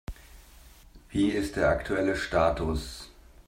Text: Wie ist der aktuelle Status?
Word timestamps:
Wie 1.11 1.27
ist 1.27 1.57
der 1.57 1.69
aktuelle 1.69 2.15
Status? 2.15 3.11